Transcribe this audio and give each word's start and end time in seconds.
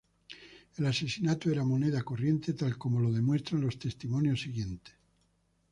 El 0.77 0.87
asesinato 0.87 1.51
era 1.51 1.63
moneda, 1.63 2.01
corriente 2.01 2.53
tal 2.55 2.75
como 2.75 2.99
lo 3.01 3.11
demuestran 3.11 3.61
los 3.61 3.77
testimonios 3.77 4.41
siguientes. 4.41 4.95